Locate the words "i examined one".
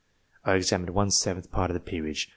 0.43-1.11